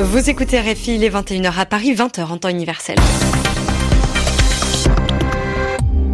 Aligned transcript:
Vous 0.00 0.30
écoutez 0.30 0.60
RFI, 0.60 0.94
il 0.94 1.02
est 1.02 1.10
21h 1.10 1.58
à 1.58 1.66
Paris, 1.66 1.92
20h 1.92 2.22
en 2.26 2.38
temps 2.38 2.48
universel. 2.48 2.94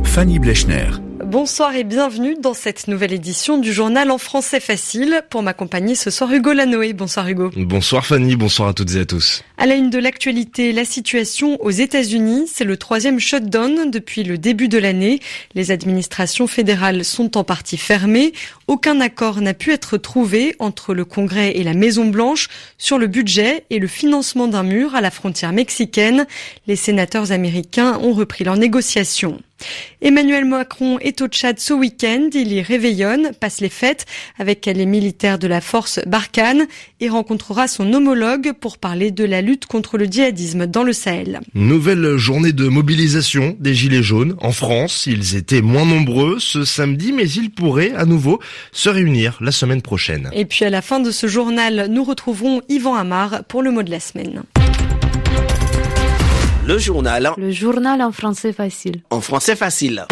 Fanny 0.04 0.38
Blechner. 0.38 1.03
Bonsoir 1.34 1.74
et 1.74 1.82
bienvenue 1.82 2.36
dans 2.40 2.54
cette 2.54 2.86
nouvelle 2.86 3.12
édition 3.12 3.58
du 3.58 3.72
journal 3.72 4.12
en 4.12 4.18
français 4.18 4.60
facile. 4.60 5.20
Pour 5.30 5.42
m'accompagner 5.42 5.96
ce 5.96 6.08
soir, 6.08 6.32
Hugo 6.32 6.52
Lanoé. 6.52 6.92
Bonsoir 6.92 7.28
Hugo. 7.28 7.50
Bonsoir 7.56 8.06
Fanny, 8.06 8.36
bonsoir 8.36 8.68
à 8.68 8.72
toutes 8.72 8.94
et 8.94 9.00
à 9.00 9.04
tous. 9.04 9.42
À 9.58 9.66
la 9.66 9.74
une 9.74 9.90
de 9.90 9.98
l'actualité, 9.98 10.70
la 10.70 10.84
situation 10.84 11.60
aux 11.60 11.72
États-Unis, 11.72 12.44
c'est 12.46 12.62
le 12.62 12.76
troisième 12.76 13.18
shutdown 13.18 13.90
depuis 13.90 14.22
le 14.22 14.38
début 14.38 14.68
de 14.68 14.78
l'année. 14.78 15.18
Les 15.56 15.72
administrations 15.72 16.46
fédérales 16.46 17.04
sont 17.04 17.36
en 17.36 17.42
partie 17.42 17.78
fermées. 17.78 18.32
Aucun 18.68 19.00
accord 19.00 19.40
n'a 19.40 19.54
pu 19.54 19.72
être 19.72 19.96
trouvé 19.96 20.54
entre 20.60 20.94
le 20.94 21.04
Congrès 21.04 21.56
et 21.56 21.64
la 21.64 21.74
Maison 21.74 22.04
Blanche 22.04 22.46
sur 22.78 22.96
le 22.96 23.08
budget 23.08 23.64
et 23.70 23.80
le 23.80 23.88
financement 23.88 24.46
d'un 24.46 24.62
mur 24.62 24.94
à 24.94 25.00
la 25.00 25.10
frontière 25.10 25.52
mexicaine. 25.52 26.28
Les 26.68 26.76
sénateurs 26.76 27.32
américains 27.32 27.98
ont 28.04 28.12
repris 28.12 28.44
leurs 28.44 28.56
négociations. 28.56 29.40
Emmanuel 30.02 30.44
Macron 30.44 30.98
est 31.00 31.20
au 31.20 31.28
Tchad 31.28 31.58
ce 31.58 31.72
week-end. 31.72 32.28
Il 32.34 32.52
y 32.52 32.62
réveillonne, 32.62 33.30
passe 33.38 33.60
les 33.60 33.68
fêtes 33.68 34.06
avec 34.38 34.66
les 34.66 34.86
militaires 34.86 35.38
de 35.38 35.46
la 35.46 35.60
force 35.60 36.00
Barkhane 36.06 36.66
et 37.00 37.08
rencontrera 37.08 37.68
son 37.68 37.92
homologue 37.92 38.52
pour 38.52 38.78
parler 38.78 39.10
de 39.10 39.24
la 39.24 39.42
lutte 39.42 39.66
contre 39.66 39.98
le 39.98 40.06
djihadisme 40.06 40.66
dans 40.66 40.82
le 40.82 40.92
Sahel. 40.92 41.40
Nouvelle 41.54 42.16
journée 42.16 42.52
de 42.52 42.68
mobilisation 42.68 43.56
des 43.60 43.74
Gilets 43.74 44.02
jaunes 44.02 44.36
en 44.40 44.52
France. 44.52 45.04
Ils 45.06 45.36
étaient 45.36 45.62
moins 45.62 45.86
nombreux 45.86 46.38
ce 46.38 46.64
samedi, 46.64 47.12
mais 47.12 47.28
ils 47.28 47.50
pourraient 47.50 47.92
à 47.94 48.04
nouveau 48.04 48.40
se 48.72 48.88
réunir 48.88 49.38
la 49.40 49.52
semaine 49.52 49.82
prochaine. 49.82 50.30
Et 50.32 50.44
puis 50.44 50.64
à 50.64 50.70
la 50.70 50.82
fin 50.82 51.00
de 51.00 51.10
ce 51.10 51.26
journal, 51.26 51.88
nous 51.90 52.04
retrouverons 52.04 52.60
Yvan 52.68 52.94
Amar 52.94 53.44
pour 53.44 53.62
le 53.62 53.70
mot 53.70 53.82
de 53.82 53.90
la 53.90 54.00
semaine. 54.00 54.42
Le 56.66 56.78
journal. 56.78 57.30
Le 57.36 57.50
journal 57.50 58.00
en 58.00 58.10
français 58.10 58.54
facile. 58.54 59.02
En 59.10 59.20
français 59.20 59.54
facile. 59.54 60.06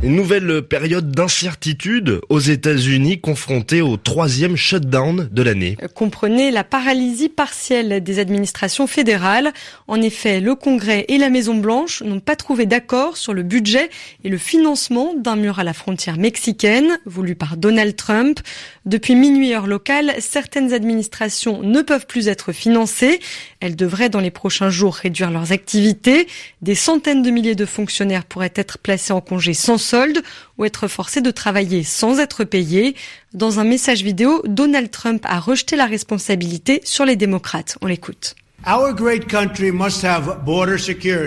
Une 0.00 0.14
nouvelle 0.14 0.62
période 0.62 1.10
d'incertitude 1.10 2.20
aux 2.28 2.38
États-Unis 2.38 3.20
confrontée 3.20 3.80
au 3.80 3.96
troisième 3.96 4.54
shutdown 4.54 5.28
de 5.32 5.42
l'année. 5.42 5.76
Comprenez 5.96 6.52
la 6.52 6.62
paralysie 6.62 7.28
partielle 7.28 8.00
des 8.04 8.20
administrations 8.20 8.86
fédérales. 8.86 9.52
En 9.88 10.00
effet, 10.00 10.38
le 10.40 10.54
Congrès 10.54 11.04
et 11.08 11.18
la 11.18 11.30
Maison-Blanche 11.30 12.02
n'ont 12.02 12.20
pas 12.20 12.36
trouvé 12.36 12.64
d'accord 12.64 13.16
sur 13.16 13.34
le 13.34 13.42
budget 13.42 13.90
et 14.22 14.28
le 14.28 14.38
financement 14.38 15.14
d'un 15.16 15.34
mur 15.34 15.58
à 15.58 15.64
la 15.64 15.72
frontière 15.72 16.16
mexicaine 16.16 17.00
voulu 17.04 17.34
par 17.34 17.56
Donald 17.56 17.96
Trump. 17.96 18.38
Depuis 18.86 19.16
minuit 19.16 19.52
heure 19.52 19.66
locale, 19.66 20.14
certaines 20.20 20.72
administrations 20.72 21.60
ne 21.62 21.82
peuvent 21.82 22.06
plus 22.06 22.28
être 22.28 22.52
financées. 22.52 23.18
Elles 23.58 23.74
devraient 23.74 24.10
dans 24.10 24.20
les 24.20 24.30
prochains 24.30 24.70
jours 24.70 24.94
réduire 24.94 25.32
leurs 25.32 25.50
activités. 25.50 26.28
Des 26.62 26.76
centaines 26.76 27.22
de 27.22 27.30
milliers 27.30 27.56
de 27.56 27.66
fonctionnaires 27.66 28.24
pourraient 28.24 28.52
être 28.54 28.78
placés 28.78 29.12
en 29.12 29.20
congé 29.20 29.54
sans 29.54 29.87
solde 29.88 30.22
ou 30.56 30.64
être 30.64 30.88
forcés 30.88 31.20
de 31.20 31.30
travailler 31.30 31.82
sans 31.84 32.18
être 32.18 32.44
payés. 32.44 32.94
Dans 33.32 33.60
un 33.60 33.64
message 33.64 34.02
vidéo, 34.02 34.42
Donald 34.46 34.90
Trump 34.90 35.24
a 35.26 35.40
rejeté 35.40 35.76
la 35.76 35.86
responsabilité 35.86 36.80
sur 36.84 37.04
les 37.04 37.16
démocrates. 37.16 37.78
On 37.80 37.86
l'écoute. 37.86 38.34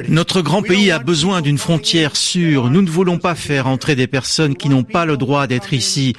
Notre 0.10 0.42
grand 0.42 0.62
pays 0.62 0.92
a 0.92 1.00
besoin 1.00 1.42
d'une 1.42 1.58
frontière 1.58 2.18
sûre. 2.18 2.70
Nous 2.70 2.82
ne 2.82 2.90
voulons 2.90 3.20
pas 3.20 3.36
faire 3.36 3.68
entrer 3.68 3.96
des 3.96 4.08
personnes 4.08 4.56
qui 4.56 4.68
n'ont 4.68 4.84
pas 4.84 5.06
le 5.06 5.16
droit 5.16 5.48
d'être 5.48 5.74
ici. 5.74 6.14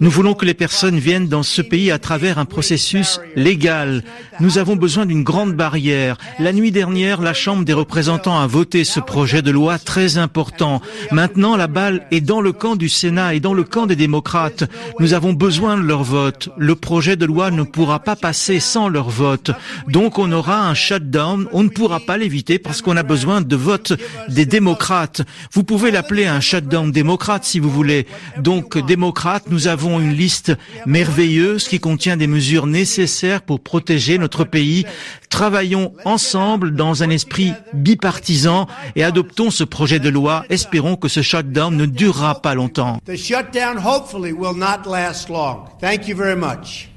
Nous 0.00 0.10
voulons 0.10 0.34
que 0.34 0.44
les 0.44 0.54
personnes 0.54 0.98
viennent 0.98 1.28
dans 1.28 1.42
ce 1.42 1.62
pays 1.62 1.90
à 1.90 1.98
travers 1.98 2.38
un 2.38 2.44
processus 2.44 3.20
légal. 3.34 4.02
Nous 4.40 4.58
avons 4.58 4.76
besoin 4.76 5.06
d'une 5.06 5.24
grande 5.24 5.54
barrière. 5.54 6.18
La 6.38 6.52
nuit 6.52 6.70
dernière, 6.70 7.20
la 7.20 7.34
Chambre 7.34 7.64
des 7.64 7.72
représentants 7.72 8.38
a 8.38 8.46
voté 8.46 8.84
ce 8.84 9.00
projet 9.00 9.42
de 9.42 9.50
loi 9.50 9.78
très 9.78 10.18
important. 10.18 10.80
Maintenant, 11.10 11.56
la 11.56 11.66
balle 11.66 12.06
est 12.10 12.20
dans 12.20 12.40
le 12.40 12.52
camp 12.52 12.76
du 12.76 12.88
Sénat 12.88 13.34
et 13.34 13.40
dans 13.40 13.54
le 13.54 13.64
camp 13.64 13.86
des 13.86 13.96
démocrates. 13.96 14.64
Nous 15.00 15.14
avons 15.14 15.32
besoin 15.32 15.76
de 15.76 15.82
leur 15.82 16.04
vote. 16.04 16.50
Le 16.56 16.74
projet 16.74 17.16
de 17.16 17.26
loi 17.26 17.50
ne 17.50 17.62
pourra 17.62 18.00
pas 18.00 18.16
passer 18.16 18.60
sans 18.60 18.88
leur 18.88 19.08
vote. 19.10 19.50
Donc 19.88 20.18
on 20.18 20.30
aura 20.30 20.47
un 20.56 20.74
shutdown. 20.74 21.48
On 21.52 21.62
ne 21.62 21.68
pourra 21.68 22.00
pas 22.00 22.16
l'éviter 22.16 22.58
parce 22.58 22.82
qu'on 22.82 22.96
a 22.96 23.02
besoin 23.02 23.40
de 23.40 23.56
vote 23.56 23.92
des 24.28 24.46
démocrates. 24.46 25.22
Vous 25.52 25.64
pouvez 25.64 25.90
l'appeler 25.90 26.26
un 26.26 26.40
shutdown 26.40 26.90
démocrate 26.90 27.44
si 27.44 27.58
vous 27.58 27.70
voulez. 27.70 28.06
Donc 28.38 28.78
démocrate, 28.78 29.44
nous 29.50 29.66
avons 29.66 30.00
une 30.00 30.12
liste 30.12 30.52
merveilleuse 30.86 31.68
qui 31.68 31.80
contient 31.80 32.16
des 32.16 32.26
mesures 32.26 32.66
nécessaires 32.66 33.42
pour 33.42 33.60
protéger 33.60 34.18
notre 34.18 34.44
pays. 34.44 34.84
Travaillons 35.28 35.92
ensemble 36.04 36.74
dans 36.74 37.02
un 37.02 37.10
esprit 37.10 37.52
bipartisan 37.74 38.66
et 38.96 39.04
adoptons 39.04 39.50
ce 39.50 39.64
projet 39.64 39.98
de 39.98 40.08
loi. 40.08 40.44
Espérons 40.48 40.96
que 40.96 41.08
ce 41.08 41.20
shutdown 41.20 41.76
ne 41.76 41.84
durera 41.84 42.40
pas 42.40 42.54
longtemps. 42.54 42.98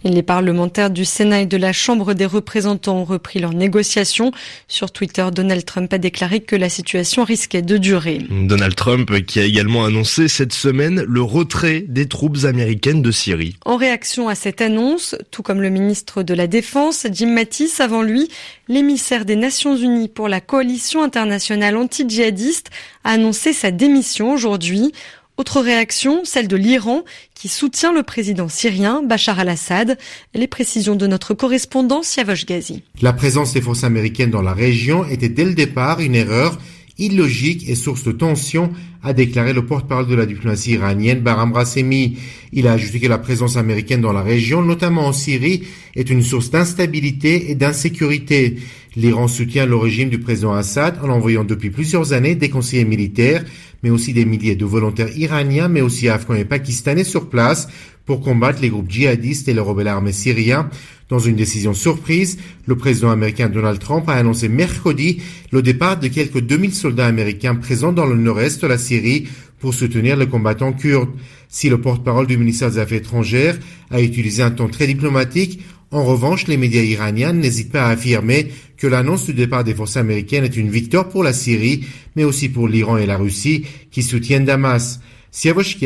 Les 0.04 0.24
parlementaires 0.24 0.90
du 0.90 1.06
Sénat 1.06 1.42
et 1.42 1.46
de 1.46 1.58
la 1.58 1.74
Chambre 1.74 2.14
des 2.14 2.26
représentants 2.26 2.98
ont 2.98 3.04
repris 3.04 3.40
leurs 3.42 3.54
négociations. 3.54 4.32
Sur 4.68 4.92
Twitter, 4.92 5.28
Donald 5.34 5.66
Trump 5.66 5.92
a 5.94 5.98
déclaré 5.98 6.40
que 6.40 6.56
la 6.56 6.70
situation 6.70 7.26
risquait 7.26 7.62
de 7.62 7.78
durer. 7.78 8.20
Donald 8.30 8.76
Trump 8.76 9.12
qui 9.26 9.40
a 9.40 9.44
également 9.44 9.84
annoncé 9.84 10.28
cette 10.28 10.54
semaine 10.54 11.04
le 11.08 11.22
retrait 11.22 11.84
des 11.88 12.08
troupes 12.08 12.46
américaines 12.46 13.02
de 13.02 13.12
Syrie. 13.12 13.56
En 13.66 13.76
réaction 13.76 14.30
à 14.30 14.36
cette 14.36 14.62
annonce, 14.62 15.16
tout 15.32 15.44
comme 15.44 15.62
le 15.62 15.70
ministre 15.70 16.24
de 16.24 16.34
la 16.34 16.48
Défense, 16.48 17.08
Jim 17.12 17.34
Mattis, 17.34 17.72
avant 17.80 18.02
lui, 18.02 18.30
l'émissaire 18.68 19.26
des 19.26 19.36
Nations 19.36 19.76
Unies 19.76 20.08
pour 20.08 20.30
la 20.30 20.42
coalition 20.42 21.04
internationale 21.04 21.76
anti-djihadiste, 21.76 22.70
a 23.04 23.12
annoncé 23.12 23.54
sa 23.54 23.72
démission 23.72 24.32
aujourd'hui. 24.32 24.94
Autre 25.38 25.62
réaction, 25.62 26.22
celle 26.24 26.48
de 26.48 26.56
l'Iran, 26.56 27.04
qui 27.34 27.48
soutient 27.48 27.94
le 27.94 28.04
président 28.04 28.50
syrien 28.50 29.02
Bachar 29.04 29.40
al-Assad. 29.40 29.98
Les 30.36 30.48
précisions 30.48 30.96
de 30.96 31.08
notre 31.08 31.34
correspondant 31.34 32.04
Siavosh 32.04 32.46
Ghazi. 32.46 32.84
La 33.02 33.14
présence 33.14 33.54
des 33.54 33.62
forces 33.62 33.84
américaines 33.84 34.30
dans 34.30 34.42
la 34.42 34.54
région 34.54 35.06
était 35.06 35.30
dès 35.30 35.46
le 35.46 35.54
départ 35.54 36.00
une 36.00 36.16
erreur 36.16 36.58
illogique 37.02 37.68
et 37.68 37.76
source 37.76 38.04
de 38.04 38.12
tension, 38.12 38.72
a 39.04 39.14
déclaré 39.14 39.54
le 39.54 39.66
porte-parole 39.66 40.08
de 40.08 40.16
la 40.16 40.28
diplomatie 40.28 40.74
iranienne 40.74 41.22
Baram 41.22 41.52
Rassemi. 41.52 42.18
Il 42.54 42.68
a 42.68 42.74
ajouté 42.74 43.00
que 43.00 43.08
la 43.08 43.18
présence 43.18 43.58
américaine 43.58 44.02
dans 44.02 44.14
la 44.14 44.22
région, 44.22 44.62
notamment 44.62 45.08
en 45.08 45.14
Syrie, 45.14 45.64
est 45.96 46.10
une 46.10 46.22
source 46.22 46.52
d'instabilité 46.52 47.50
et 47.50 47.56
d'insécurité. 47.56 48.58
L'Iran 48.98 49.30
soutient 49.30 49.66
le 49.66 49.78
régime 49.78 50.10
du 50.10 50.20
président 50.20 50.52
Assad 50.52 51.00
en 51.02 51.08
envoyant 51.08 51.46
depuis 51.46 51.70
plusieurs 51.70 52.12
années 52.12 52.36
des 52.36 52.50
conseillers 52.50 52.84
militaires, 52.84 53.46
mais 53.84 53.90
aussi 53.90 54.12
des 54.12 54.26
milliers 54.26 54.58
de 54.58 54.66
volontaires 54.66 55.18
iraniens, 55.18 55.70
mais 55.70 55.80
aussi 55.80 56.10
afghans 56.10 56.34
et 56.34 56.44
pakistanais 56.44 57.06
sur 57.06 57.30
place 57.30 57.70
pour 58.06 58.20
combattre 58.20 58.62
les 58.62 58.70
groupes 58.70 58.92
djihadistes 58.92 59.48
et 59.48 59.54
les 59.54 59.62
rebelles 59.62 59.88
armés 59.88 60.12
syriens. 60.12 60.70
Dans 61.08 61.20
une 61.20 61.38
décision 61.38 61.74
surprise, 61.74 62.38
le 62.66 62.76
président 62.76 63.12
américain 63.12 63.48
Donald 63.48 63.80
Trump 63.80 64.10
a 64.10 64.14
annoncé 64.14 64.50
mercredi 64.50 65.22
le 65.52 65.62
départ 65.62 65.98
de 65.98 66.10
quelques 66.10 66.42
2000 66.42 66.74
soldats 66.74 67.08
américains 67.08 67.56
présents 67.56 67.94
dans 67.94 68.06
le 68.06 68.18
nord-est 68.18 68.62
de 68.62 68.68
la 68.68 68.78
Syrie 68.78 69.30
pour 69.60 69.74
soutenir 69.74 70.18
les 70.18 70.28
combattants 70.28 70.74
kurdes. 70.74 71.12
Si 71.48 71.70
le 71.70 71.80
porte-parole 71.80 72.28
du 72.28 72.38
ministère 72.38 72.72
des 72.72 72.80
Affaires 72.80 72.98
étrangères 72.98 73.58
a 73.90 74.02
utilisé 74.02 74.44
un 74.44 74.52
ton 74.52 74.68
très 74.68 74.88
diplomatique, 74.88 75.62
en 75.92 76.06
revanche, 76.06 76.48
les 76.48 76.58
médias 76.58 76.82
iraniens 76.82 77.34
n'hésitent 77.34 77.72
pas 77.72 77.88
à 77.88 77.90
affirmer 77.90 78.52
que 78.78 78.88
l'annonce 78.88 79.26
du 79.26 79.34
départ 79.34 79.66
des 79.66 79.76
forces 79.76 79.98
américaines 79.98 80.46
est 80.46 80.56
une 80.56 80.70
victoire 80.70 81.10
pour 81.10 81.24
la 81.24 81.34
Syrie, 81.34 81.86
mais 82.16 82.24
aussi 82.24 82.48
pour 82.48 82.68
l'Iran 82.68 82.98
et 82.98 83.06
la 83.06 83.18
Russie 83.18 83.66
qui 83.92 84.02
soutiennent 84.02 84.46
Damas. 84.46 85.02
Siavosh 85.32 85.78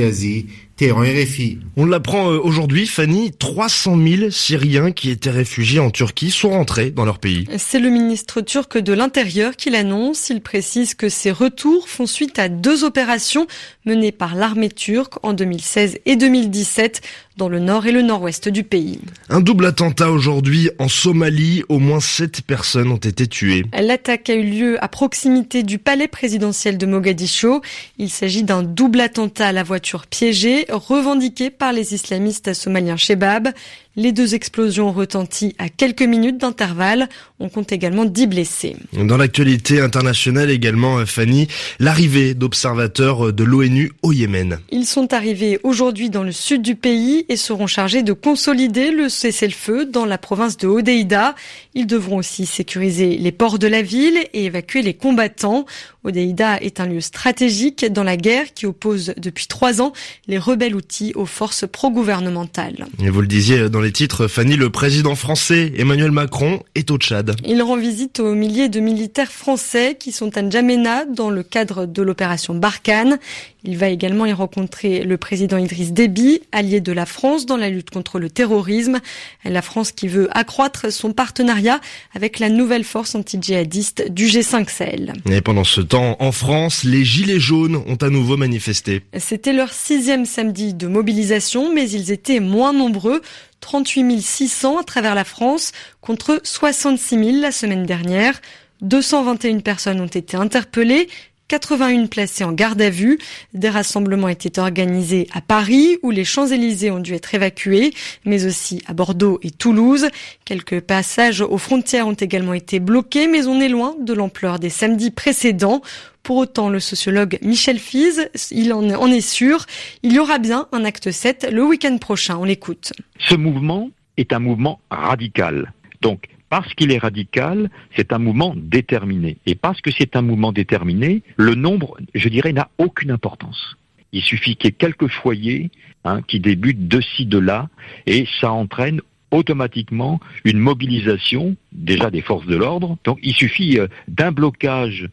Téhéran 0.77 1.03
RFI. 1.03 1.59
On 1.77 1.85
l'apprend 1.85 2.31
euh, 2.31 2.37
aujourd'hui, 2.37 2.85
Fanny, 2.85 3.31
300 3.31 3.97
000 3.97 4.29
Syriens 4.29 4.91
qui 4.91 5.09
étaient 5.09 5.29
réfugiés 5.29 5.79
en 5.79 5.89
Turquie 5.89 6.31
sont 6.31 6.49
rentrés 6.49 6.91
dans 6.91 7.05
leur 7.05 7.19
pays. 7.19 7.47
C'est 7.57 7.79
le 7.79 7.89
ministre 7.89 8.41
turc 8.41 8.77
de 8.77 8.91
l'Intérieur 8.91 9.55
qui 9.55 9.69
l'annonce. 9.69 10.29
Il 10.29 10.41
précise 10.41 10.93
que 10.93 11.07
ces 11.07 11.31
retours 11.31 11.87
font 11.87 12.05
suite 12.05 12.39
à 12.39 12.49
deux 12.49 12.83
opérations 12.83 13.47
menées 13.85 14.11
par 14.11 14.35
l'armée 14.35 14.69
turque 14.69 15.13
en 15.23 15.31
2016 15.31 15.99
et 16.05 16.17
2017 16.17 17.01
dans 17.37 17.49
le 17.49 17.59
nord 17.59 17.85
et 17.85 17.91
le 17.91 18.01
nord-ouest 18.01 18.47
du 18.47 18.63
pays. 18.63 18.99
Un 19.29 19.41
double 19.41 19.65
attentat 19.65 20.09
aujourd'hui 20.09 20.69
en 20.79 20.87
Somalie. 20.87 21.63
Au 21.69 21.79
moins 21.79 21.99
sept 21.99 22.41
personnes 22.41 22.91
ont 22.91 22.97
été 22.97 23.27
tuées. 23.27 23.65
L'attaque 23.73 24.29
a 24.29 24.35
eu 24.35 24.43
lieu 24.43 24.83
à 24.83 24.87
proximité 24.87 25.63
du 25.63 25.77
palais 25.77 26.07
présidentiel 26.07 26.77
de 26.77 26.85
Mogadiscio. 26.85 27.61
Il 27.97 28.09
s'agit 28.09 28.43
d'un 28.43 28.63
double 28.63 29.01
attentat 29.01 29.47
à 29.47 29.51
la 29.51 29.63
voiture 29.63 30.07
piégée 30.07 30.64
revendiqué 30.69 31.49
par 31.49 31.73
les 31.73 31.93
islamistes 31.93 32.53
somaliens 32.53 32.97
Shebab. 32.97 33.49
Les 33.97 34.11
deux 34.11 34.35
explosions 34.35 34.89
ont 34.89 34.91
retenti 34.91 35.55
à 35.57 35.69
quelques 35.69 36.01
minutes 36.01 36.37
d'intervalle. 36.37 37.07
On 37.39 37.47
compte 37.47 37.71
également 37.71 38.03
10 38.03 38.27
blessés. 38.27 38.75
Dans 38.91 39.15
l'actualité 39.15 39.79
internationale 39.79 40.49
également, 40.49 41.05
Fanny, 41.05 41.47
l'arrivée 41.79 42.33
d'observateurs 42.33 43.31
de 43.31 43.43
l'ONU 43.45 43.93
au 44.01 44.11
Yémen. 44.11 44.59
Ils 44.69 44.85
sont 44.85 45.13
arrivés 45.13 45.59
aujourd'hui 45.63 46.09
dans 46.09 46.23
le 46.23 46.33
sud 46.33 46.61
du 46.61 46.75
pays 46.75 47.25
et 47.29 47.37
seront 47.37 47.67
chargés 47.67 48.03
de 48.03 48.11
consolider 48.11 48.91
le 48.91 49.07
cessez-le-feu 49.07 49.85
dans 49.85 50.05
la 50.05 50.17
province 50.17 50.57
de 50.57 50.67
Hodeïda. 50.67 51.33
Ils 51.73 51.87
devront 51.87 52.17
aussi 52.17 52.45
sécuriser 52.45 53.17
les 53.17 53.31
ports 53.31 53.59
de 53.59 53.67
la 53.67 53.81
ville 53.81 54.17
et 54.33 54.45
évacuer 54.45 54.81
les 54.81 54.93
combattants. 54.93 55.65
Hodeïda 56.03 56.57
est 56.57 56.79
un 56.79 56.85
lieu 56.85 57.01
stratégique 57.01 57.85
dans 57.91 58.03
la 58.03 58.17
guerre 58.17 58.53
qui 58.53 58.65
oppose 58.65 59.13
depuis 59.17 59.47
trois 59.47 59.81
ans 59.81 59.93
les 60.27 60.37
rebelles 60.37 60.75
outils 60.75 61.13
aux 61.15 61.25
forces 61.25 61.65
pro-gouvernementales. 61.65 62.87
Et 63.01 63.09
vous 63.09 63.21
le 63.21 63.27
disiez 63.27 63.69
dans 63.69 63.84
les 63.85 63.91
titres, 63.91 64.27
Fanny, 64.27 64.55
le 64.55 64.71
président 64.71 65.13
français 65.13 65.71
Emmanuel 65.77 66.09
Macron 66.09 66.63
est 66.73 66.89
au 66.89 66.97
Tchad. 66.97 67.35
Il 67.45 67.61
rend 67.61 67.77
visite 67.77 68.19
aux 68.19 68.33
milliers 68.33 68.67
de 68.67 68.79
militaires 68.79 69.31
français 69.31 69.95
qui 69.99 70.11
sont 70.11 70.35
à 70.37 70.41
N'Djamena 70.41 71.05
dans 71.05 71.29
le 71.29 71.43
cadre 71.43 71.85
de 71.85 72.01
l'opération 72.01 72.55
Barkhane. 72.55 73.19
Il 73.65 73.77
va 73.77 73.89
également 73.89 74.25
y 74.25 74.33
rencontrer 74.33 75.03
le 75.03 75.17
président 75.17 75.57
Idriss 75.57 75.91
Déby, 75.91 76.41
allié 76.51 76.81
de 76.81 76.91
la 76.91 77.05
France 77.05 77.45
dans 77.45 77.57
la 77.57 77.69
lutte 77.69 77.89
contre 77.89 78.19
le 78.19 78.29
terrorisme. 78.29 78.99
La 79.43 79.61
France 79.63 79.91
qui 79.91 80.07
veut 80.07 80.29
accroître 80.37 80.91
son 80.93 81.13
partenariat 81.13 81.79
avec 82.13 82.39
la 82.39 82.49
nouvelle 82.49 82.83
force 82.83 83.15
anti-djihadiste 83.15 84.11
du 84.11 84.27
G5 84.27 84.69
Sahel. 84.69 85.13
Et 85.31 85.41
pendant 85.41 85.63
ce 85.63 85.81
temps, 85.81 86.15
en 86.19 86.31
France, 86.31 86.83
les 86.83 87.03
Gilets 87.03 87.39
jaunes 87.39 87.75
ont 87.75 87.95
à 87.95 88.09
nouveau 88.09 88.37
manifesté. 88.37 89.01
C'était 89.17 89.53
leur 89.53 89.73
sixième 89.73 90.25
samedi 90.25 90.73
de 90.73 90.87
mobilisation, 90.87 91.73
mais 91.73 91.89
ils 91.89 92.11
étaient 92.11 92.39
moins 92.39 92.73
nombreux. 92.73 93.21
38 93.61 94.21
600 94.21 94.77
à 94.77 94.83
travers 94.83 95.15
la 95.15 95.23
France 95.23 95.71
contre 96.01 96.39
66 96.43 97.17
000 97.17 97.41
la 97.41 97.51
semaine 97.51 97.85
dernière. 97.85 98.39
221 98.81 99.59
personnes 99.59 100.01
ont 100.01 100.05
été 100.05 100.37
interpellées 100.37 101.07
81 101.47 102.07
placés 102.07 102.43
en 102.43 102.53
garde 102.53 102.81
à 102.81 102.89
vue. 102.89 103.19
Des 103.53 103.69
rassemblements 103.69 104.27
étaient 104.27 104.59
organisés 104.59 105.27
à 105.33 105.41
Paris 105.41 105.97
où 106.01 106.11
les 106.11 106.25
Champs-Élysées 106.25 106.91
ont 106.91 106.99
dû 106.99 107.13
être 107.13 107.35
évacués, 107.35 107.93
mais 108.25 108.45
aussi 108.45 108.81
à 108.87 108.93
Bordeaux 108.93 109.39
et 109.43 109.51
Toulouse. 109.51 110.07
Quelques 110.43 110.81
passages 110.81 111.41
aux 111.41 111.57
frontières 111.57 112.07
ont 112.07 112.13
également 112.13 112.53
été 112.53 112.79
bloqués, 112.79 113.27
mais 113.27 113.45
on 113.45 113.59
est 113.61 113.69
loin 113.69 113.95
de 113.99 114.13
l'ampleur 114.13 114.59
des 114.59 114.69
samedis 114.69 115.11
précédents. 115.11 115.81
Pour 116.23 116.37
autant, 116.37 116.69
le 116.69 116.79
sociologue 116.79 117.37
Michel 117.43 117.77
Fize, 117.77 118.29
il 118.49 118.73
en 118.73 119.11
est 119.11 119.21
sûr, 119.21 119.65
il 120.01 120.13
y 120.13 120.17
aura 120.17 120.39
bien 120.39 120.67
un 120.71 120.83
acte 120.83 121.11
7 121.11 121.49
le 121.51 121.63
week-end 121.63 121.97
prochain. 121.99 122.37
On 122.37 122.45
l'écoute. 122.45 122.93
Ce 123.19 123.35
mouvement 123.35 123.91
est 124.17 124.33
un 124.33 124.39
mouvement 124.39 124.79
radical. 124.89 125.71
Donc, 126.01 126.27
parce 126.49 126.73
qu'il 126.73 126.91
est 126.91 126.97
radical, 126.97 127.69
c'est 127.95 128.13
un 128.13 128.19
mouvement 128.19 128.53
déterminé. 128.55 129.37
Et 129.45 129.55
parce 129.55 129.81
que 129.81 129.91
c'est 129.91 130.15
un 130.15 130.21
mouvement 130.21 130.51
déterminé, 130.51 131.23
le 131.37 131.55
nombre, 131.55 131.97
je 132.13 132.29
dirais, 132.29 132.53
n'a 132.53 132.69
aucune 132.77 133.11
importance. 133.11 133.77
Il 134.11 134.21
suffit 134.21 134.55
qu'il 134.55 134.69
y 134.69 134.69
ait 134.69 134.71
quelques 134.77 135.07
foyers 135.07 135.71
hein, 136.03 136.21
qui 136.21 136.39
débutent 136.39 136.87
de 136.87 137.01
ci, 137.01 137.25
de 137.25 137.37
là, 137.37 137.69
et 138.05 138.25
ça 138.39 138.51
entraîne 138.51 139.01
automatiquement 139.31 140.19
une 140.45 140.59
mobilisation 140.59 141.55
déjà 141.71 142.09
des 142.09 142.21
forces 142.21 142.45
de 142.45 142.55
l'ordre. 142.55 142.97
Donc 143.03 143.19
il 143.21 143.33
suffit 143.33 143.79
euh, 143.79 143.87
d'un 144.07 144.31
blocage 144.31 145.09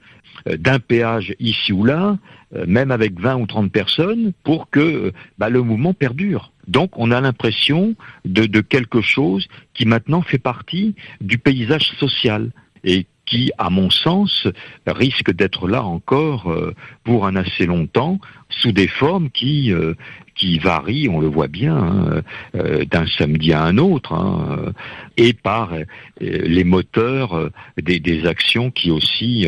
d'un 0.47 0.79
péage 0.79 1.35
ici 1.39 1.73
ou 1.73 1.85
là, 1.85 2.19
euh, 2.55 2.65
même 2.67 2.91
avec 2.91 3.19
20 3.19 3.37
ou 3.37 3.47
30 3.47 3.71
personnes, 3.71 4.33
pour 4.45 4.71
que 4.71 5.13
bah, 5.39 5.49
le 5.49 5.63
mouvement 5.63 5.95
perdure. 5.95 6.53
Donc 6.69 6.91
on 6.97 7.11
a 7.11 7.21
l'impression 7.21 7.95
de, 8.25 8.47
de, 8.47 8.61
quelque 8.61 9.01
chose 9.01 9.47
qui 9.75 9.87
maintenant 9.87 10.23
fait 10.23 10.39
partie 10.39 10.95
du 11.21 11.39
paysage 11.39 11.93
social 11.99 12.51
et 12.85 13.07
qui, 13.27 13.53
à 13.59 13.71
mon 13.71 13.89
sens, 13.91 14.49
risque 14.87 15.33
d'être 15.33 15.69
là 15.69 15.83
encore 15.85 16.53
pour 17.05 17.27
un 17.27 17.37
assez 17.37 17.67
longtemps, 17.67 18.19
sous 18.61 18.73
des 18.73 18.89
formes 18.89 19.31
qui 19.31 19.73
qui 20.35 20.59
varie, 20.59 21.09
on 21.09 21.21
le 21.21 21.27
voit 21.27 21.49
bien, 21.49 21.77
hein, 21.77 22.23
euh, 22.55 22.85
d'un 22.85 23.05
samedi 23.19 23.53
à 23.53 23.63
un 23.63 23.79
autre, 23.79 24.13
hein, 24.13 24.59
euh, 24.59 24.73
et 25.17 25.33
par 25.33 25.73
euh, 25.73 25.85
les 26.21 26.65
moteurs 26.65 27.51
des, 27.81 28.01
des, 28.01 28.27
actions 28.27 28.71
qui 28.71 28.91
aussi 28.91 29.47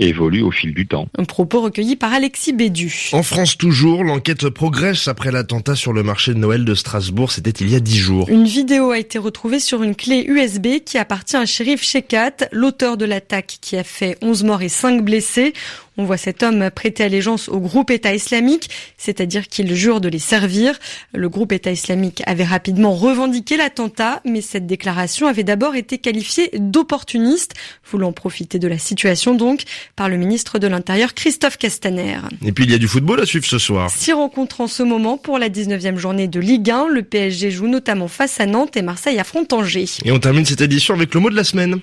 évoluent 0.00 0.42
au 0.42 0.50
fil 0.50 0.74
du 0.74 0.86
temps. 0.86 1.06
Un 1.16 1.24
propos 1.24 1.60
recueilli 1.60 1.94
par 1.94 2.12
Alexis 2.12 2.52
Bédu. 2.52 3.10
En 3.12 3.22
France 3.22 3.56
toujours, 3.56 4.02
l'enquête 4.02 4.48
progresse 4.48 5.06
après 5.06 5.30
l'attentat 5.30 5.76
sur 5.76 5.92
le 5.92 6.02
marché 6.02 6.34
de 6.34 6.38
Noël 6.38 6.64
de 6.64 6.74
Strasbourg, 6.74 7.30
c'était 7.30 7.50
il 7.50 7.70
y 7.70 7.76
a 7.76 7.80
dix 7.80 7.98
jours. 7.98 8.28
Une 8.28 8.44
vidéo 8.46 8.90
a 8.90 8.98
été 8.98 9.18
retrouvée 9.18 9.60
sur 9.60 9.84
une 9.84 9.94
clé 9.94 10.24
USB 10.26 10.82
qui 10.84 10.98
appartient 10.98 11.36
à 11.36 11.46
shérif 11.46 11.82
Shekat, 11.82 12.48
l'auteur 12.50 12.96
de 12.96 13.04
l'attaque 13.04 13.58
qui 13.60 13.76
a 13.76 13.84
fait 13.84 14.18
11 14.22 14.42
morts 14.42 14.62
et 14.62 14.68
5 14.68 15.04
blessés. 15.04 15.52
On 15.98 16.04
voit 16.04 16.16
cet 16.16 16.42
homme 16.42 16.70
prêter 16.70 17.04
allégeance 17.04 17.48
au 17.48 17.58
groupe 17.58 17.90
État 17.90 18.14
islamique, 18.14 18.68
c'est-à-dire 18.98 19.48
qu'il 19.48 19.74
jure 19.74 20.00
de 20.00 20.08
les 20.08 20.18
servir. 20.18 20.78
Le 21.14 21.28
groupe 21.28 21.52
État 21.52 21.70
islamique 21.70 22.22
avait 22.26 22.44
rapidement 22.44 22.94
revendiqué 22.94 23.56
l'attentat, 23.56 24.20
mais 24.24 24.40
cette 24.40 24.66
déclaration 24.66 25.26
avait 25.26 25.44
d'abord 25.44 25.74
été 25.74 25.98
qualifiée 25.98 26.50
d'opportuniste, 26.54 27.54
voulant 27.90 28.12
profiter 28.12 28.58
de 28.58 28.68
la 28.68 28.78
situation 28.78 29.34
donc, 29.34 29.62
par 29.96 30.08
le 30.08 30.16
ministre 30.16 30.58
de 30.58 30.66
l'Intérieur 30.66 31.14
Christophe 31.14 31.56
Castaner. 31.56 32.18
Et 32.44 32.52
puis 32.52 32.64
il 32.64 32.70
y 32.70 32.74
a 32.74 32.78
du 32.78 32.88
football 32.88 33.20
à 33.20 33.26
suivre 33.26 33.46
ce 33.46 33.58
soir. 33.58 33.90
Six 33.90 34.12
rencontres 34.12 34.60
en 34.60 34.66
ce 34.66 34.82
moment 34.82 35.16
pour 35.16 35.38
la 35.38 35.48
19e 35.48 35.96
journée 35.96 36.28
de 36.28 36.40
Ligue 36.40 36.70
1. 36.70 36.88
Le 36.88 37.02
PSG 37.02 37.50
joue 37.50 37.68
notamment 37.68 38.08
face 38.08 38.38
à 38.40 38.46
Nantes 38.46 38.76
et 38.76 38.82
Marseille 38.82 39.18
affronte 39.18 39.52
Angers. 39.52 39.86
Et 40.04 40.12
on 40.12 40.18
termine 40.18 40.44
cette 40.44 40.60
édition 40.60 40.94
avec 40.94 41.14
le 41.14 41.20
mot 41.20 41.30
de 41.30 41.36
la 41.36 41.44
semaine. 41.44 41.80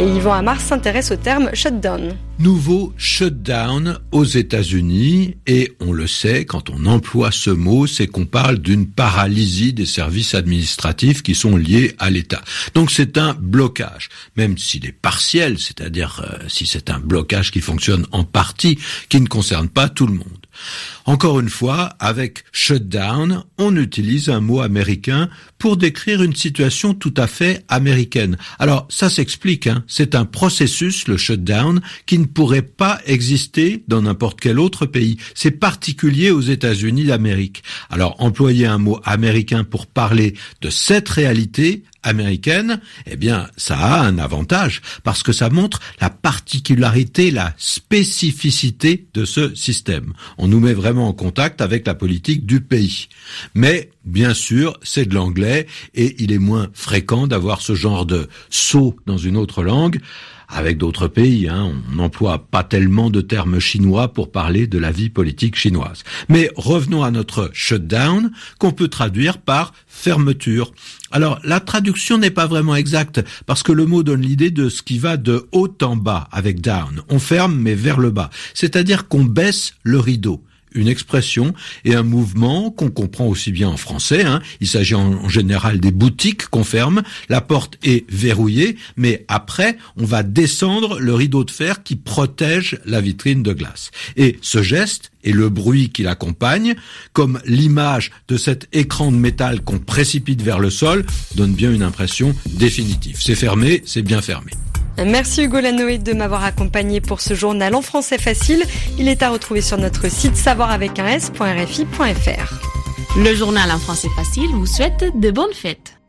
Et 0.00 0.16
Yvan 0.16 0.32
Amar 0.32 0.58
s'intéresse 0.58 1.10
au 1.10 1.16
terme 1.16 1.50
shutdown. 1.52 2.16
Nouveau 2.38 2.94
shutdown 2.96 3.98
aux 4.12 4.24
États-Unis 4.24 5.36
et 5.46 5.74
on 5.78 5.92
le 5.92 6.06
sait, 6.06 6.46
quand 6.46 6.70
on 6.70 6.86
emploie 6.86 7.30
ce 7.30 7.50
mot, 7.50 7.86
c'est 7.86 8.06
qu'on 8.06 8.24
parle 8.24 8.60
d'une 8.60 8.86
paralysie 8.86 9.74
des 9.74 9.84
services 9.84 10.34
administratifs 10.34 11.22
qui 11.22 11.34
sont 11.34 11.54
liés 11.54 11.96
à 11.98 12.08
l'État. 12.08 12.40
Donc 12.72 12.90
c'est 12.90 13.18
un 13.18 13.34
blocage, 13.34 14.08
même 14.36 14.56
s'il 14.56 14.86
est 14.86 14.92
partiel, 14.92 15.58
c'est-à-dire 15.58 16.22
euh, 16.24 16.46
si 16.48 16.64
c'est 16.64 16.88
un 16.88 16.98
blocage 16.98 17.50
qui 17.50 17.60
fonctionne 17.60 18.06
en 18.10 18.24
partie, 18.24 18.78
qui 19.10 19.20
ne 19.20 19.26
concerne 19.26 19.68
pas 19.68 19.90
tout 19.90 20.06
le 20.06 20.14
monde. 20.14 20.39
Encore 21.06 21.40
une 21.40 21.48
fois, 21.48 21.94
avec 21.98 22.44
shutdown, 22.52 23.44
on 23.58 23.76
utilise 23.76 24.28
un 24.28 24.40
mot 24.40 24.60
américain 24.60 25.28
pour 25.58 25.76
décrire 25.76 26.22
une 26.22 26.34
situation 26.34 26.94
tout 26.94 27.14
à 27.16 27.26
fait 27.26 27.64
américaine. 27.68 28.36
Alors 28.58 28.86
ça 28.90 29.10
s'explique, 29.10 29.66
hein. 29.66 29.84
c'est 29.86 30.14
un 30.14 30.24
processus, 30.24 31.08
le 31.08 31.16
shutdown, 31.16 31.80
qui 32.06 32.18
ne 32.18 32.26
pourrait 32.26 32.62
pas 32.62 33.00
exister 33.06 33.82
dans 33.88 34.02
n'importe 34.02 34.40
quel 34.40 34.58
autre 34.58 34.86
pays. 34.86 35.18
C'est 35.34 35.50
particulier 35.50 36.30
aux 36.30 36.40
États-Unis 36.40 37.04
d'Amérique. 37.04 37.62
Alors 37.90 38.16
employer 38.20 38.66
un 38.66 38.78
mot 38.78 39.00
américain 39.04 39.64
pour 39.64 39.86
parler 39.86 40.34
de 40.60 40.70
cette 40.70 41.08
réalité 41.08 41.82
américaine, 42.02 42.80
eh 43.06 43.16
bien, 43.16 43.48
ça 43.56 43.76
a 43.76 44.00
un 44.00 44.18
avantage 44.18 44.80
parce 45.02 45.22
que 45.22 45.32
ça 45.32 45.50
montre 45.50 45.80
la 46.00 46.10
particularité, 46.10 47.30
la 47.30 47.54
spécificité 47.56 49.06
de 49.14 49.24
ce 49.24 49.54
système. 49.54 50.12
On 50.38 50.48
nous 50.48 50.60
met 50.60 50.74
vraiment 50.74 51.08
en 51.08 51.12
contact 51.12 51.60
avec 51.60 51.86
la 51.86 51.94
politique 51.94 52.46
du 52.46 52.60
pays. 52.60 53.08
Mais, 53.54 53.90
bien 54.04 54.34
sûr, 54.34 54.78
c'est 54.82 55.06
de 55.06 55.14
l'anglais 55.14 55.66
et 55.94 56.16
il 56.22 56.32
est 56.32 56.38
moins 56.38 56.68
fréquent 56.72 57.26
d'avoir 57.26 57.60
ce 57.60 57.74
genre 57.74 58.06
de 58.06 58.28
saut 58.48 58.96
dans 59.06 59.18
une 59.18 59.36
autre 59.36 59.62
langue 59.62 60.00
avec 60.52 60.78
d'autres 60.78 61.08
pays. 61.08 61.48
Hein, 61.48 61.72
on 61.72 61.96
n'emploie 61.96 62.46
pas 62.50 62.64
tellement 62.64 63.10
de 63.10 63.20
termes 63.20 63.58
chinois 63.58 64.12
pour 64.12 64.30
parler 64.30 64.66
de 64.66 64.78
la 64.78 64.90
vie 64.90 65.10
politique 65.10 65.56
chinoise. 65.56 66.02
Mais 66.28 66.50
revenons 66.56 67.02
à 67.02 67.10
notre 67.10 67.50
shutdown, 67.52 68.30
qu'on 68.58 68.72
peut 68.72 68.88
traduire 68.88 69.38
par 69.38 69.72
fermeture. 69.86 70.72
Alors, 71.10 71.40
la 71.44 71.60
traduction 71.60 72.18
n'est 72.18 72.30
pas 72.30 72.46
vraiment 72.46 72.76
exacte, 72.76 73.20
parce 73.46 73.62
que 73.62 73.72
le 73.72 73.86
mot 73.86 74.02
donne 74.02 74.22
l'idée 74.22 74.50
de 74.50 74.68
ce 74.68 74.82
qui 74.82 74.98
va 74.98 75.16
de 75.16 75.46
haut 75.52 75.72
en 75.82 75.96
bas 75.96 76.28
avec 76.32 76.60
down. 76.60 77.02
On 77.08 77.18
ferme, 77.18 77.56
mais 77.56 77.74
vers 77.74 77.98
le 77.98 78.10
bas. 78.10 78.30
C'est-à-dire 78.54 79.08
qu'on 79.08 79.24
baisse 79.24 79.74
le 79.82 79.98
rideau 79.98 80.42
une 80.74 80.88
expression 80.88 81.54
et 81.84 81.94
un 81.94 82.02
mouvement 82.02 82.70
qu'on 82.70 82.90
comprend 82.90 83.26
aussi 83.26 83.52
bien 83.52 83.68
en 83.68 83.76
français. 83.76 84.24
Hein. 84.24 84.40
Il 84.60 84.68
s'agit 84.68 84.94
en, 84.94 85.28
général 85.28 85.80
des 85.80 85.92
boutiques 85.92 86.48
qu'on 86.48 86.64
ferme. 86.64 87.02
La 87.28 87.40
porte 87.40 87.78
est 87.82 88.04
verrouillée, 88.10 88.76
mais 88.96 89.24
après, 89.28 89.76
on 89.96 90.04
va 90.04 90.22
descendre 90.22 90.98
le 90.98 91.14
rideau 91.14 91.44
de 91.44 91.50
fer 91.50 91.82
qui 91.82 91.96
protège 91.96 92.78
la 92.84 93.00
vitrine 93.00 93.42
de 93.42 93.52
glace. 93.52 93.90
Et 94.16 94.38
ce 94.42 94.62
geste 94.62 95.10
et 95.22 95.32
le 95.32 95.48
bruit 95.48 95.90
qui 95.90 96.02
l'accompagne, 96.02 96.74
comme 97.12 97.40
l'image 97.44 98.10
de 98.28 98.36
cet 98.36 98.68
écran 98.72 99.12
de 99.12 99.16
métal 99.16 99.60
qu'on 99.62 99.78
précipite 99.78 100.42
vers 100.42 100.58
le 100.58 100.70
sol, 100.70 101.04
donne 101.34 101.52
bien 101.52 101.72
une 101.72 101.82
impression 101.82 102.34
définitive. 102.46 103.18
C'est 103.20 103.34
fermé, 103.34 103.82
c'est 103.84 104.02
bien 104.02 104.22
fermé. 104.22 104.52
Merci 105.06 105.44
Hugo 105.44 105.60
Lanoé 105.60 105.98
de 105.98 106.12
m'avoir 106.12 106.44
accompagné 106.44 107.00
pour 107.00 107.20
ce 107.20 107.34
journal 107.34 107.74
en 107.74 107.80
français 107.80 108.18
facile. 108.18 108.62
Il 108.98 109.08
est 109.08 109.22
à 109.22 109.30
retrouver 109.30 109.62
sur 109.62 109.78
notre 109.78 110.10
site 110.10 110.36
savoir. 110.36 110.78
Le 113.16 113.34
journal 113.34 113.70
en 113.70 113.78
français 113.78 114.08
facile 114.14 114.50
vous 114.52 114.66
souhaite 114.66 115.04
de 115.18 115.30
bonnes 115.30 115.54
fêtes. 115.54 115.99